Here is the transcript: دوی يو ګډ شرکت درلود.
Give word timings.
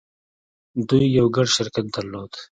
دوی 0.89 1.05
يو 1.17 1.25
ګډ 1.35 1.47
شرکت 1.55 1.85
درلود. 1.95 2.31